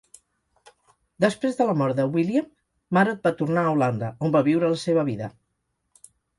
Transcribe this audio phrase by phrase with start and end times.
[1.25, 2.49] Després de la mort de William,
[2.99, 5.33] Marot va tornar a Holanda, on va viure la seva vida.